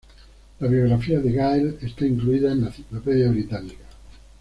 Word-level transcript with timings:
La 0.59 0.67
biografía 0.67 1.19
de 1.19 1.31
Gael 1.31 1.77
está 1.79 2.07
incluida 2.07 2.51
en 2.51 2.61
la 2.61 2.67
"Enciclopedia 2.69 3.29
Británica". 3.29 3.85